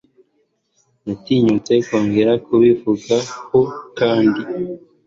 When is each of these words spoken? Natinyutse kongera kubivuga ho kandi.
Natinyutse 1.05 1.73
kongera 1.87 2.33
kubivuga 2.45 3.15
ho 3.47 3.61
kandi. 3.99 4.41